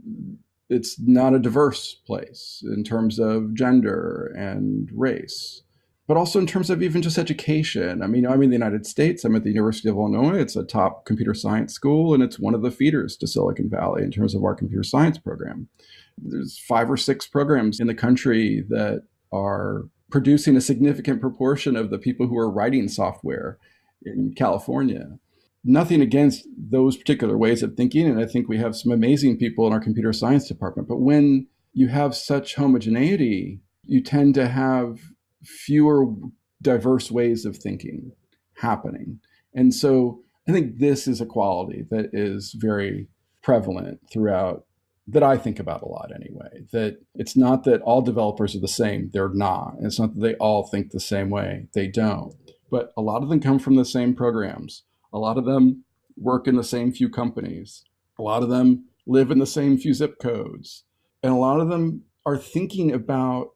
[0.69, 5.61] it's not a diverse place in terms of gender and race,
[6.07, 8.01] but also in terms of even just education.
[8.01, 9.23] I mean, I'm in the United States.
[9.23, 10.39] I'm at the University of Illinois.
[10.39, 14.03] It's a top computer science school, and it's one of the feeders to Silicon Valley
[14.03, 15.67] in terms of our computer science program.
[16.17, 21.89] There's five or six programs in the country that are producing a significant proportion of
[21.89, 23.57] the people who are writing software
[24.05, 25.19] in California
[25.65, 28.07] nothing against those particular ways of thinking.
[28.07, 30.87] And I think we have some amazing people in our computer science department.
[30.87, 34.99] But when you have such homogeneity, you tend to have
[35.43, 36.05] fewer
[36.61, 38.11] diverse ways of thinking
[38.57, 39.19] happening.
[39.53, 43.07] And so I think this is a quality that is very
[43.41, 44.65] prevalent throughout
[45.07, 46.65] that I think about a lot anyway.
[46.71, 49.75] That it's not that all developers are the same, they're not.
[49.81, 52.33] It's not that they all think the same way, they don't.
[52.69, 54.83] But a lot of them come from the same programs.
[55.13, 55.83] A lot of them
[56.17, 57.83] work in the same few companies.
[58.17, 60.83] A lot of them live in the same few zip codes.
[61.21, 63.51] And a lot of them are thinking about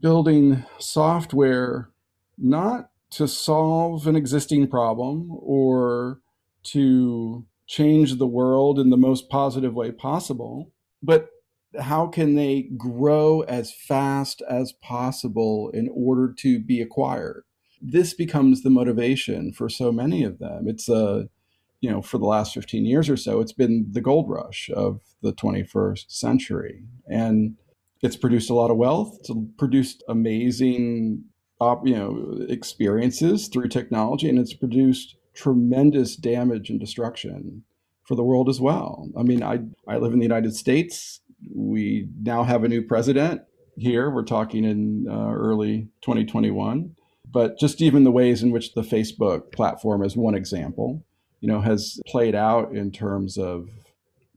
[0.00, 1.90] building software
[2.38, 6.20] not to solve an existing problem or
[6.64, 10.72] to change the world in the most positive way possible,
[11.02, 11.28] but
[11.80, 17.44] how can they grow as fast as possible in order to be acquired?
[17.80, 20.66] This becomes the motivation for so many of them.
[20.66, 21.28] It's a,
[21.80, 25.00] you know, for the last 15 years or so, it's been the gold rush of
[25.22, 26.84] the 21st century.
[27.08, 27.56] And
[28.02, 29.16] it's produced a lot of wealth.
[29.20, 31.24] It's produced amazing,
[31.60, 37.64] you know, experiences through technology, and it's produced tremendous damage and destruction
[38.04, 39.08] for the world as well.
[39.18, 41.20] I mean, I I live in the United States.
[41.54, 43.42] We now have a new president
[43.76, 44.10] here.
[44.10, 46.94] We're talking in uh, early 2021
[47.34, 51.04] but just even the ways in which the Facebook platform, as one example,
[51.40, 53.68] you know, has played out in terms of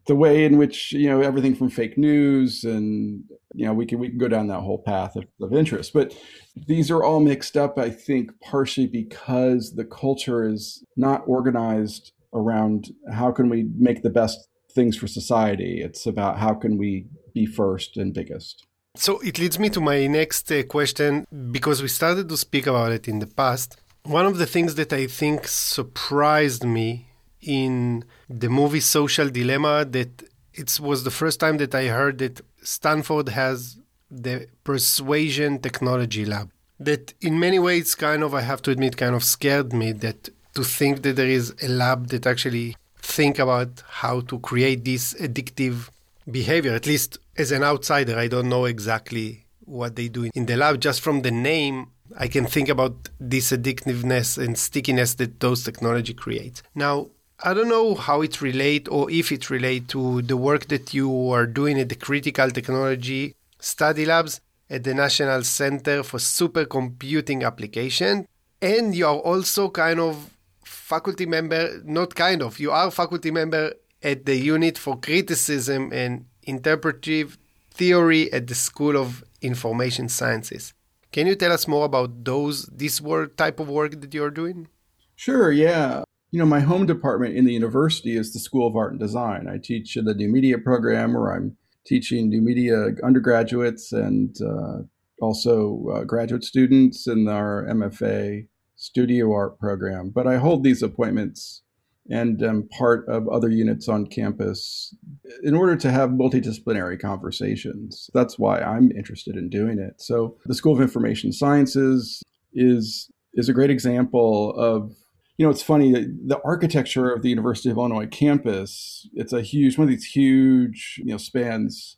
[0.08, 4.00] the way in which you know everything from fake news and you know we can
[4.00, 5.94] we can go down that whole path of, of interest.
[5.94, 6.14] But
[6.56, 12.88] these are all mixed up i think partially because the culture is not organized around
[13.14, 15.82] how can we make the best things for society.
[15.82, 18.67] It's about how can we be first and biggest
[19.00, 22.92] so it leads me to my next uh, question because we started to speak about
[22.92, 27.08] it in the past one of the things that i think surprised me
[27.42, 32.42] in the movie Social Dilemma that it was the first time that I heard that
[32.62, 33.78] Stanford has
[34.10, 36.52] the Persuasion Technology Lab.
[36.80, 40.30] That in many ways, kind of, I have to admit, kind of scared me that
[40.56, 45.14] to think that there is a lab that actually think about how to create this
[45.16, 45.90] addictive
[46.30, 46.74] behavior.
[46.74, 50.80] At least as an outsider, I don't know exactly what they do in the lab.
[50.82, 56.14] Just from the name, I can think about this addictiveness and stickiness that those technology
[56.14, 56.64] creates.
[56.74, 57.10] Now,
[57.44, 61.30] I don't know how it relate or if it relate to the work that you
[61.32, 68.28] are doing at the Critical Technology Study Labs at the National Center for Supercomputing Application.
[68.62, 70.32] And you are also kind of
[70.66, 76.26] faculty member, not kind of, you are faculty member at the Unit for Criticism and
[76.48, 77.38] Interpretive
[77.72, 80.74] Theory at the School of Information Sciences.
[81.12, 84.68] Can you tell us more about those this work type of work that you're doing?
[85.16, 88.92] Sure, yeah you know, my home department in the university is the School of Art
[88.92, 89.48] and Design.
[89.48, 91.56] I teach the new media program where I'm
[91.86, 94.80] teaching new media undergraduates and uh,
[95.22, 100.12] also uh, graduate students in our MFA studio art program.
[100.14, 101.64] But I hold these appointments
[102.10, 104.96] and am part of other units on campus
[105.44, 108.10] in order to have multidisciplinary conversations.
[108.14, 110.02] That's why I'm interested in doing it.
[110.02, 114.96] So the School of Information Sciences is is a great example of
[115.38, 119.08] you know, it's funny the architecture of the University of Illinois campus.
[119.14, 121.98] It's a huge one of these huge, you know, spans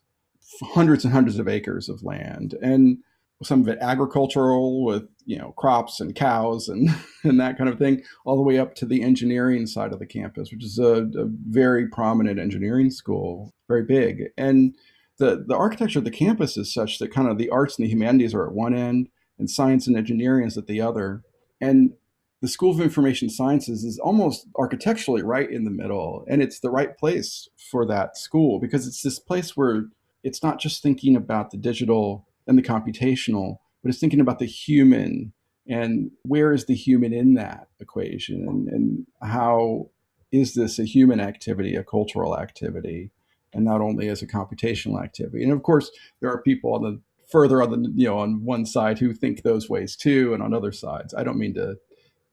[0.62, 2.98] hundreds and hundreds of acres of land, and
[3.42, 6.90] some of it agricultural with you know crops and cows and
[7.22, 10.06] and that kind of thing, all the way up to the engineering side of the
[10.06, 14.74] campus, which is a, a very prominent engineering school, very big, and
[15.18, 17.90] the the architecture of the campus is such that kind of the arts and the
[17.90, 21.22] humanities are at one end and science and engineering is at the other
[21.60, 21.92] and
[22.42, 26.24] the School of Information Sciences is almost architecturally right in the middle.
[26.26, 29.84] And it's the right place for that school because it's this place where
[30.24, 34.46] it's not just thinking about the digital and the computational, but it's thinking about the
[34.46, 35.32] human
[35.68, 39.90] and where is the human in that equation and, and how
[40.32, 43.10] is this a human activity, a cultural activity,
[43.52, 45.42] and not only as a computational activity.
[45.42, 45.90] And of course,
[46.20, 49.42] there are people on the further on the you know on one side who think
[49.42, 51.14] those ways too, and on other sides.
[51.14, 51.76] I don't mean to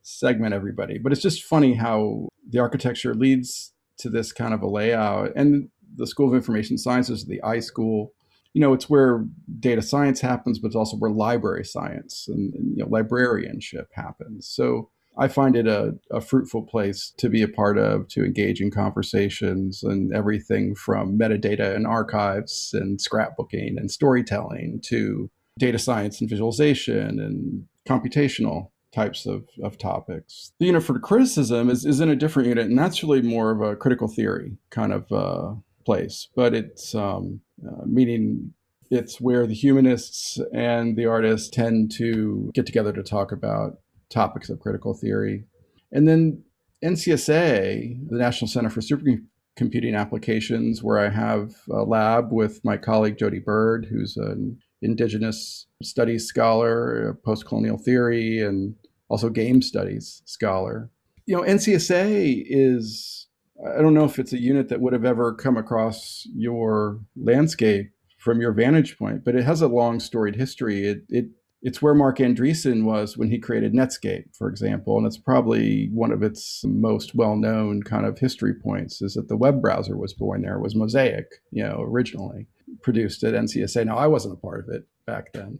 [0.02, 0.98] segment everybody.
[0.98, 5.32] But it's just funny how the architecture leads to this kind of a layout.
[5.36, 8.08] And the School of Information Sciences, the iSchool,
[8.54, 9.24] you know, it's where
[9.60, 14.48] data science happens, but it's also where library science and, and you know, librarianship happens.
[14.48, 18.60] So I find it a, a, fruitful place to be a part of, to engage
[18.60, 26.20] in conversations and everything from metadata and archives and scrapbooking and storytelling to data science
[26.20, 30.52] and visualization and computational types of, of topics.
[30.60, 33.60] The unit for criticism is, is in a different unit, and that's really more of
[33.60, 36.28] a critical theory kind of uh, place.
[36.36, 38.52] But it's um, uh, meaning
[38.90, 43.78] it's where the humanists and the artists tend to get together to talk about
[44.10, 45.44] topics of critical theory.
[45.92, 46.42] And then
[46.84, 53.18] NCSA, the National Center for Supercomputing Applications, where I have a lab with my colleague
[53.18, 58.74] Jodi Byrd, who's an indigenous studies scholar, post colonial theory, and
[59.08, 60.90] also game studies scholar.
[61.26, 63.27] You know, NCSA is,
[63.66, 67.90] I don't know if it's a unit that would have ever come across your landscape
[68.18, 70.86] from your vantage point, but it has a long storied history.
[70.86, 71.26] It, it
[71.60, 76.12] it's where Marc Andreessen was when he created Netscape, for example, and it's probably one
[76.12, 80.42] of its most well-known kind of history points is that the web browser was born
[80.42, 80.60] there.
[80.60, 82.46] Was Mosaic, you know, originally
[82.82, 83.86] produced at NCSA.
[83.86, 85.58] Now, I wasn't a part of it back then,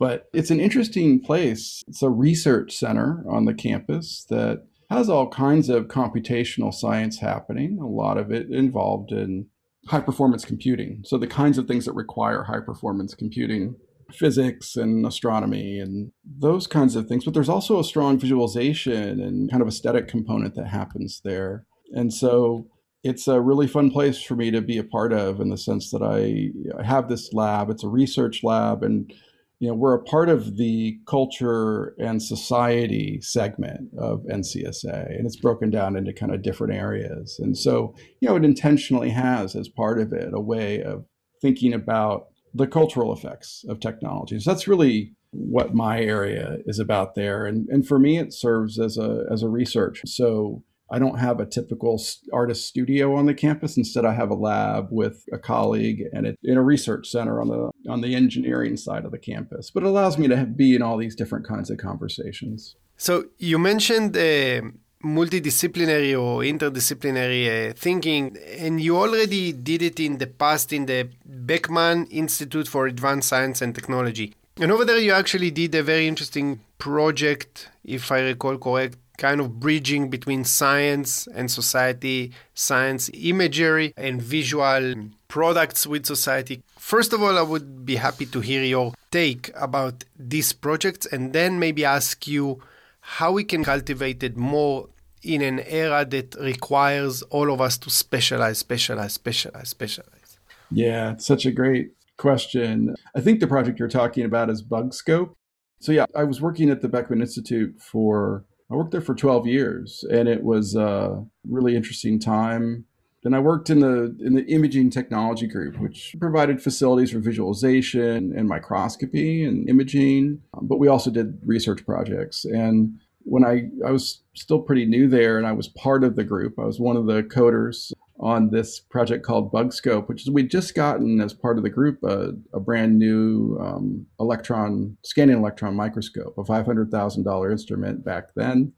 [0.00, 1.84] but it's an interesting place.
[1.86, 7.78] It's a research center on the campus that has all kinds of computational science happening,
[7.80, 9.46] a lot of it involved in
[9.88, 11.02] high performance computing.
[11.04, 13.76] So, the kinds of things that require high performance computing,
[14.12, 17.24] physics and astronomy and those kinds of things.
[17.24, 21.64] But there's also a strong visualization and kind of aesthetic component that happens there.
[21.92, 22.68] And so,
[23.02, 25.90] it's a really fun place for me to be a part of in the sense
[25.90, 26.50] that I,
[26.80, 27.70] I have this lab.
[27.70, 29.12] It's a research lab, and
[29.58, 35.36] you know, we're a part of the culture and society segment of NCSA, and it's
[35.36, 37.38] broken down into kind of different areas.
[37.40, 41.06] And so, you know, it intentionally has as part of it a way of
[41.40, 44.38] thinking about the cultural effects of technology.
[44.40, 47.46] So that's really what my area is about there.
[47.46, 50.02] And, and for me, it serves as a, as a research.
[50.06, 52.00] So I don't have a typical
[52.32, 53.76] artist studio on the campus.
[53.76, 57.48] Instead, I have a lab with a colleague and it, in a research center on
[57.48, 59.70] the on the engineering side of the campus.
[59.70, 62.76] But it allows me to have, be in all these different kinds of conversations.
[62.96, 64.62] So you mentioned uh,
[65.04, 71.08] multidisciplinary or interdisciplinary uh, thinking, and you already did it in the past in the
[71.24, 74.34] Beckman Institute for Advanced Science and Technology.
[74.58, 79.40] And over there, you actually did a very interesting project, if I recall correct, kind
[79.40, 86.62] of bridging between science and society, science imagery and visual products with society.
[86.78, 91.32] First of all, I would be happy to hear your take about these projects and
[91.32, 92.62] then maybe ask you
[93.00, 94.88] how we can cultivate it more
[95.22, 100.38] in an era that requires all of us to specialize, specialize, specialize, specialize.
[100.70, 102.94] Yeah, it's such a great question.
[103.14, 105.34] I think the project you're talking about is BugScope.
[105.80, 109.46] So, yeah, I was working at the Beckman Institute for I worked there for 12
[109.46, 112.84] years, and it was a really interesting time.
[113.24, 118.32] And I worked in the in the imaging technology group, which provided facilities for visualization
[118.36, 120.42] and microscopy and imaging.
[120.54, 122.44] Um, but we also did research projects.
[122.44, 126.22] And when I I was still pretty new there, and I was part of the
[126.22, 130.50] group, I was one of the coders on this project called BugScope, which is we'd
[130.50, 135.74] just gotten as part of the group a, a brand new um, electron scanning electron
[135.74, 138.72] microscope, a five hundred thousand dollar instrument back then,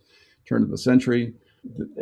[0.46, 1.34] turn of the century,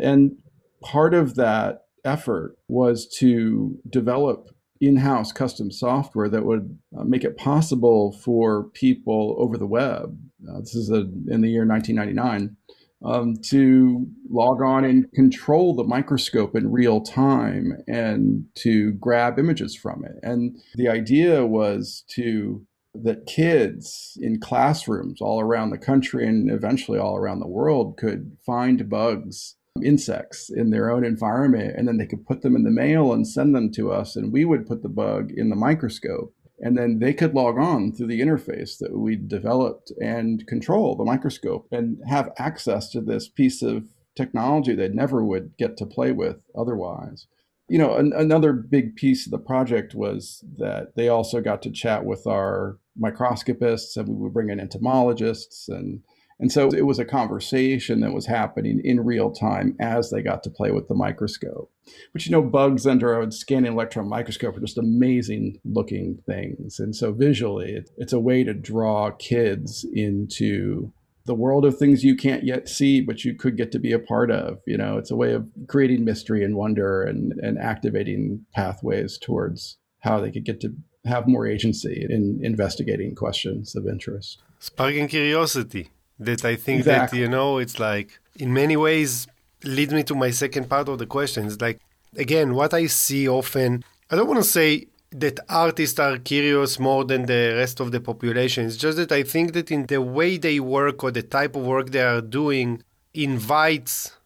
[0.00, 0.36] and
[0.82, 7.36] part of that effort was to develop in-house custom software that would uh, make it
[7.36, 10.18] possible for people over the web.
[10.48, 12.56] Uh, this is a, in the year 1999
[13.04, 19.76] um, to log on and control the microscope in real time and to grab images
[19.76, 20.16] from it.
[20.22, 26.98] And the idea was to that kids in classrooms all around the country and eventually
[26.98, 32.06] all around the world could find bugs insects in their own environment and then they
[32.06, 34.82] could put them in the mail and send them to us and we would put
[34.82, 38.96] the bug in the microscope and then they could log on through the interface that
[38.96, 43.84] we developed and control the microscope and have access to this piece of
[44.16, 47.26] technology they never would get to play with otherwise.
[47.68, 51.70] You know, an, another big piece of the project was that they also got to
[51.70, 56.00] chat with our microscopists and we would bring in entomologists and
[56.38, 60.42] and so it was a conversation that was happening in real time as they got
[60.42, 61.70] to play with the microscope.
[62.12, 66.78] But you know, bugs under a scanning electron microscope are just amazing looking things.
[66.78, 70.92] And so visually, it's a way to draw kids into
[71.24, 73.98] the world of things you can't yet see, but you could get to be a
[73.98, 74.58] part of.
[74.66, 79.78] You know, it's a way of creating mystery and wonder and, and activating pathways towards
[80.00, 80.74] how they could get to
[81.06, 84.42] have more agency in investigating questions of interest.
[84.58, 87.18] Sparking curiosity that I think exactly.
[87.18, 89.26] that you know it's like in many ways
[89.64, 91.46] leads me to my second part of the question.
[91.46, 91.80] It's like
[92.16, 93.84] again what I see often.
[94.10, 98.00] I don't want to say that artists are curious more than the rest of the
[98.00, 98.66] population.
[98.66, 101.62] It's just that I think that in the way they work or the type of
[101.62, 102.82] work they are doing
[103.14, 104.16] invites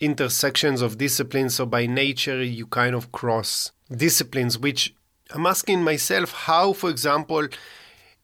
[0.00, 1.54] intersections of disciplines.
[1.54, 4.94] So by nature, you kind of cross disciplines, which
[5.30, 7.48] I'm asking myself how, for example,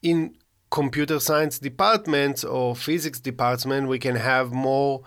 [0.02, 0.36] in
[0.74, 5.02] computer science departments or physics department, we can have more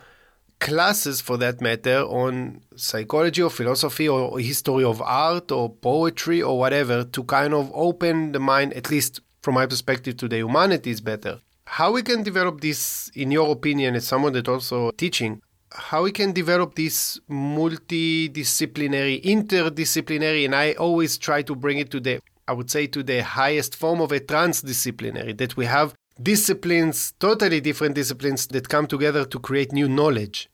[0.60, 6.58] classes for that matter on psychology or philosophy or history of art or poetry or
[6.58, 11.02] whatever to kind of open the mind, at least from my perspective, to the humanities
[11.02, 11.42] better.
[11.66, 15.42] How we can develop this, in your opinion, as someone that also teaching,
[15.74, 22.00] how we can develop this multidisciplinary, interdisciplinary, and I always try to bring it to
[22.00, 27.14] the I would say, to the highest form of a transdisciplinary, that we have disciplines,
[27.20, 30.50] totally different disciplines that come together to create new knowledge.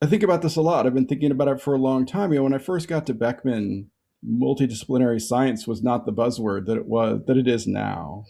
[0.00, 0.86] I think about this a lot.
[0.86, 2.32] I've been thinking about it for a long time.
[2.32, 3.90] You know, when I first got to Beckman,
[4.24, 8.24] multidisciplinary science was not the buzzword that it was that it is now.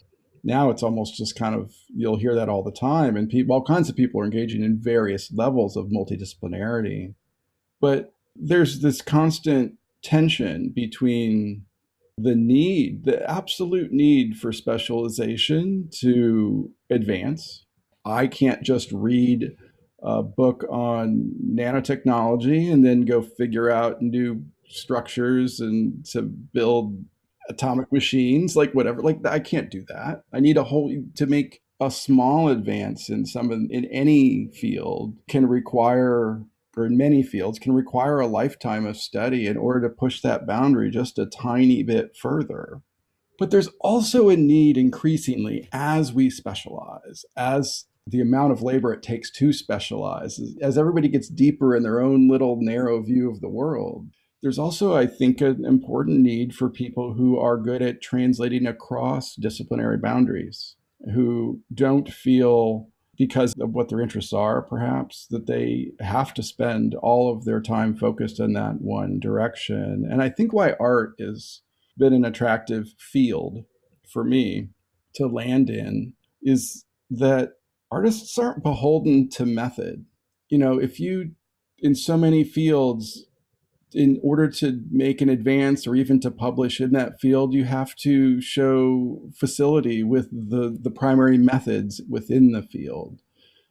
[0.45, 3.65] Now it's almost just kind of you'll hear that all the time, and people, all
[3.65, 7.15] kinds of people are engaging in various levels of multidisciplinarity.
[7.81, 11.67] But there's this constant tension between
[12.23, 17.65] the need, the absolute need for specialization to advance.
[18.05, 19.57] I can't just read
[20.03, 27.05] a book on nanotechnology and then go figure out new structures and to build
[27.49, 29.03] atomic machines, like whatever.
[29.03, 30.23] Like I can't do that.
[30.33, 35.47] I need a whole to make a small advance in some in any field can
[35.47, 36.43] require
[36.79, 40.47] or in many fields can require a lifetime of study in order to push that
[40.47, 42.81] boundary just a tiny bit further.
[43.39, 49.03] But there's also a need increasingly as we specialize, as the amount of labor it
[49.03, 53.49] takes to specialize, as everybody gets deeper in their own little narrow view of the
[53.49, 54.09] world.
[54.43, 59.35] There's also, I think, an important need for people who are good at translating across
[59.35, 60.77] disciplinary boundaries,
[61.13, 62.89] who don't feel
[63.19, 67.61] because of what their interests are, perhaps, that they have to spend all of their
[67.61, 70.07] time focused in that one direction.
[70.09, 71.63] And I think why art has
[71.99, 73.65] been an attractive field
[74.09, 74.69] for me
[75.17, 77.55] to land in is that
[77.91, 80.05] artists aren't beholden to method.
[80.49, 81.33] You know, if you,
[81.79, 83.25] in so many fields,
[83.93, 87.95] in order to make an advance or even to publish in that field, you have
[87.97, 93.21] to show facility with the, the primary methods within the field.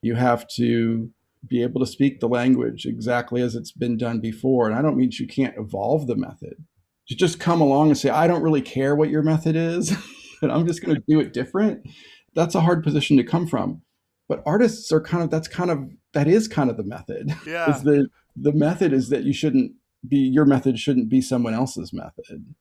[0.01, 1.11] You have to
[1.45, 4.67] be able to speak the language exactly as it's been done before.
[4.67, 6.65] And I don't mean you can't evolve the method.
[7.09, 9.95] To just come along and say, I don't really care what your method is,
[10.41, 11.87] and I'm just going to do it different.
[12.35, 13.81] That's a hard position to come from.
[14.27, 17.33] But artists are kind of that's kind of that is kind of the method.
[17.45, 17.73] Yeah.
[17.73, 19.71] Is the the method is that you shouldn't
[20.09, 22.53] be your method shouldn't be someone else's method.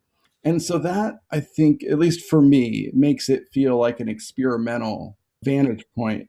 [0.44, 5.18] And so that I think, at least for me, makes it feel like an experimental
[5.44, 6.28] vantage point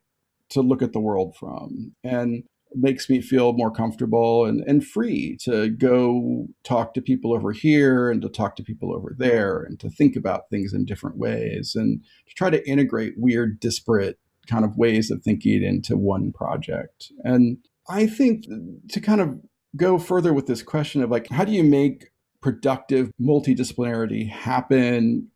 [0.50, 2.44] to look at the world from and
[2.74, 8.10] makes me feel more comfortable and, and free to go talk to people over here
[8.10, 11.74] and to talk to people over there and to think about things in different ways
[11.76, 17.12] and to try to integrate weird, disparate kind of ways of thinking into one project.
[17.24, 17.58] And
[17.90, 18.46] I think
[18.90, 19.40] to kind of
[19.78, 22.12] go further with this question of like, how do you make
[22.42, 25.30] productive multidisciplinarity happen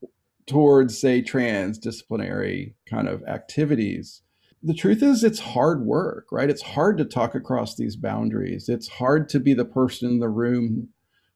[0.47, 4.21] towards, say, transdisciplinary kind of activities?
[4.63, 6.49] The truth is, it's hard work, right?
[6.49, 8.69] It's hard to talk across these boundaries.
[8.69, 10.89] It's hard to be the person in the room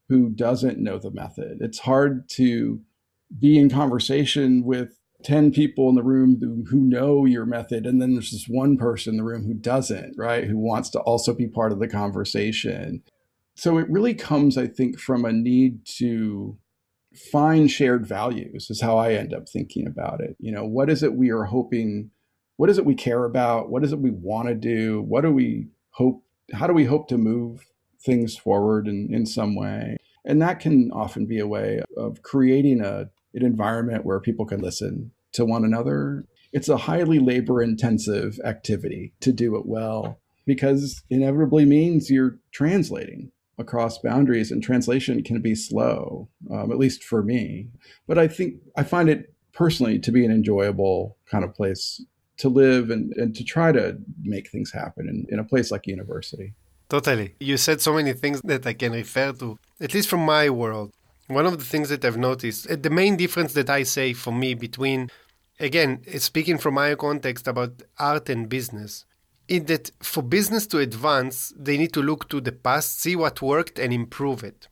[0.10, 1.58] who doesn't know the method.
[1.62, 2.82] It's hard to
[3.40, 8.00] be in conversation with 10 people in the room who, who know your method and
[8.00, 11.34] then there's this one person in the room who doesn't right who wants to also
[11.34, 13.02] be part of the conversation.
[13.56, 16.58] So it really comes i think from a need to
[17.32, 20.36] find shared values is how i end up thinking about it.
[20.40, 22.12] You know what is it we are hoping
[22.58, 23.70] what is it we care about?
[23.70, 25.02] What is it we want to do?
[25.02, 26.24] What do we hope
[26.54, 27.66] how do we hope to move
[28.00, 29.98] things forward in, in some way?
[30.24, 34.62] And that can often be a way of creating a an environment where people can
[34.62, 36.26] listen to one another.
[36.52, 43.32] It's a highly labor intensive activity to do it well because inevitably means you're translating
[43.58, 47.70] across boundaries and translation can be slow, um, at least for me.
[48.08, 52.04] But I think I find it personally to be an enjoyable kind of place
[52.38, 55.88] to live and, and to try to make things happen in, in a place like
[55.88, 56.54] university.
[56.90, 57.36] Totally.
[57.40, 60.94] You said so many things that I can refer to, at least from my world.
[61.28, 64.32] One of the things that I've noticed, uh, the main difference that I say for
[64.32, 65.10] me between
[65.60, 69.06] again, speaking from my context about art and business,
[69.48, 73.42] in that for business to advance, they need to look to the past, see what
[73.42, 74.68] worked, and improve it.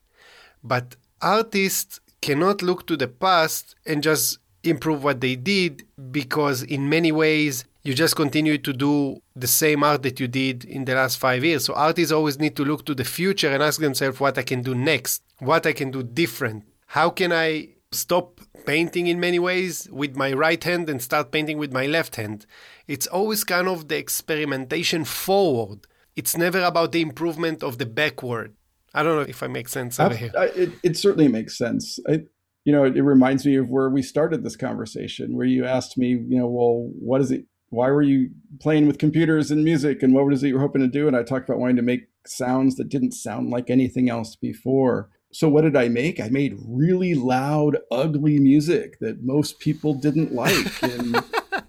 [0.64, 6.90] But artists cannot look to the past and just improve what they did because, in
[6.90, 10.96] many ways, you just continue to do the same art that you did in the
[10.96, 11.66] last five years.
[11.66, 14.62] So, artists always need to look to the future and ask themselves what I can
[14.62, 16.64] do next, what I can do different.
[16.88, 21.58] How can I stop painting in many ways with my right hand and start painting
[21.58, 22.46] with my left hand.
[22.88, 25.88] It's always kind of the experimentation forward.
[26.16, 28.56] It's never about the improvement of the backward.
[28.94, 30.32] I don't know if I make sense over here.
[30.38, 31.98] I, it, it certainly makes sense.
[32.08, 32.22] I,
[32.64, 35.98] you know, it, it reminds me of where we started this conversation, where you asked
[35.98, 37.46] me, you know, well, what is it?
[37.70, 38.30] Why were you
[38.62, 41.08] playing with computers and music, and what was it you were hoping to do?
[41.08, 45.10] And I talked about wanting to make sounds that didn't sound like anything else before
[45.34, 46.20] so what did I make?
[46.20, 51.24] I made really loud, ugly music that most people didn't like, and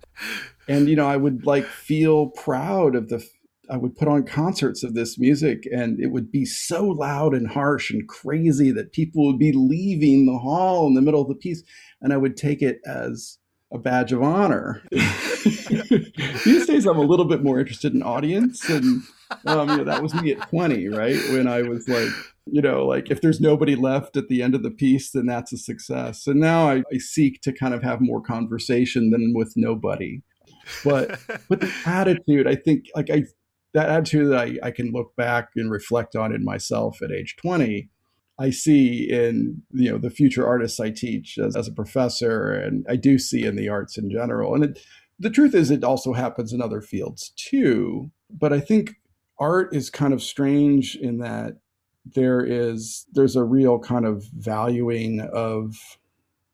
[0.68, 3.26] and you know I would like feel proud of the.
[3.70, 7.48] I would put on concerts of this music, and it would be so loud and
[7.48, 11.34] harsh and crazy that people would be leaving the hall in the middle of the
[11.34, 11.62] piece,
[12.02, 13.38] and I would take it as
[13.72, 14.82] a badge of honor.
[16.44, 19.02] These days, I'm a little bit more interested in audience, and
[19.46, 21.16] um, you know, that was me at 20, right?
[21.30, 22.10] When I was like
[22.46, 25.52] you know, like if there's nobody left at the end of the piece, then that's
[25.52, 26.26] a success.
[26.26, 30.22] And now I, I seek to kind of have more conversation than with nobody.
[30.84, 31.18] But
[31.48, 33.24] but the attitude, I think like I
[33.72, 37.34] that attitude that I, I can look back and reflect on in myself at age
[37.36, 37.88] 20,
[38.38, 42.84] I see in you know the future artists I teach as, as a professor, and
[42.88, 44.54] I do see in the arts in general.
[44.54, 44.78] And it,
[45.18, 48.10] the truth is, it also happens in other fields too.
[48.30, 48.96] But I think
[49.38, 51.58] art is kind of strange in that
[52.04, 55.74] there is there's a real kind of valuing of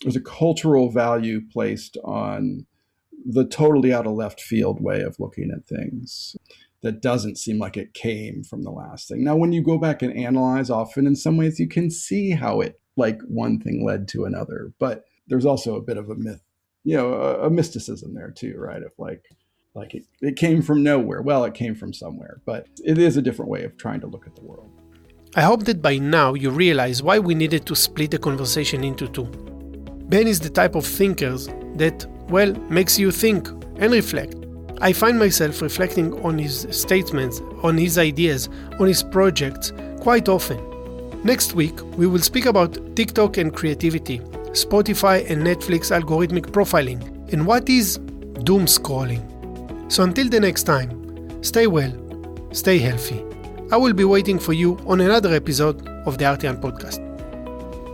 [0.03, 2.66] there's a cultural value placed on
[3.24, 6.37] the totally out of left field way of looking at things
[6.83, 9.22] that doesn't seem like it came from the last thing.
[9.22, 12.61] Now, when you go back and analyze, often in some ways you can see how
[12.61, 16.43] it like one thing led to another, but there's also a bit of a myth,
[16.85, 18.83] you know, a, a mysticism there too, right?
[18.83, 19.24] Of like,
[19.75, 21.23] like it, it came from nowhere.
[21.23, 24.27] Well, it came from somewhere, but it is a different way of trying to look
[24.27, 24.71] at the world.
[25.37, 29.07] I hope that by now you realize why we needed to split the conversation into
[29.07, 29.27] two.
[30.09, 31.47] Ben is the type of thinkers
[31.77, 34.35] that, well, makes you think and reflect.
[34.81, 38.49] I find myself reflecting on his statements, on his ideas,
[38.81, 40.59] on his projects quite often.
[41.23, 44.18] Next week, we will speak about TikTok and creativity,
[44.53, 47.99] Spotify and Netflix algorithmic profiling, and what is
[48.43, 49.30] doom scrolling.
[49.91, 51.93] So until the next time, stay well,
[52.53, 53.24] stay healthy.
[53.72, 57.01] I will be waiting for you on another episode of the Artian podcast.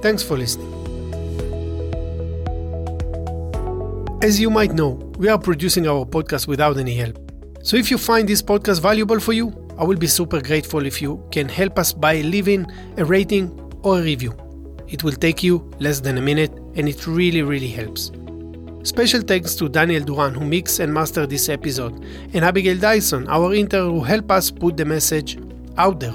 [0.02, 0.70] Thanks for listening.
[4.22, 7.18] As you might know, we are producing our podcast without any help.
[7.62, 11.00] So if you find this podcast valuable for you, I will be super grateful if
[11.00, 12.66] you can help us by leaving
[12.98, 14.34] a rating or a review.
[14.86, 18.12] It will take you less than a minute and it really, really helps.
[18.86, 23.52] Special thanks to Daniel Duran who mixed and mastered this episode, and Abigail Dyson, our
[23.52, 25.36] intern who helped us put the message
[25.76, 26.14] out there.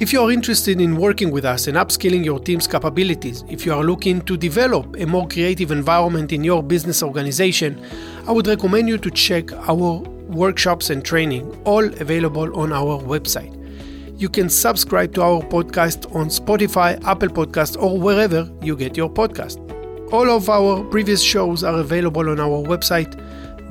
[0.00, 3.74] If you are interested in working with us and upskilling your team's capabilities, if you
[3.74, 7.84] are looking to develop a more creative environment in your business organization,
[8.26, 9.98] I would recommend you to check our
[10.28, 13.52] workshops and training, all available on our website.
[14.18, 19.10] You can subscribe to our podcast on Spotify, Apple Podcast, or wherever you get your
[19.10, 19.65] podcast.
[20.12, 23.12] All of our previous shows are available on our website